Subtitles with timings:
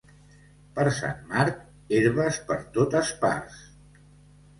[0.77, 1.59] Per Sant Marc,
[1.97, 3.61] herbes per totes parts.